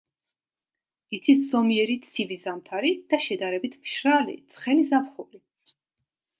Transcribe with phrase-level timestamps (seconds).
[1.17, 5.43] იცის ზომიერი ცივი ზამთარი და შედარებით მშრალი ცხელი ზაფხული.